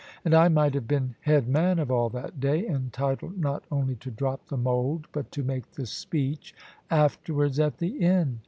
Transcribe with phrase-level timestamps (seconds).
[0.25, 4.09] And I might have been head man of all that day, entitled not only to
[4.09, 6.55] drop the mould, but to make the speech
[6.89, 8.39] afterwards at the Inn.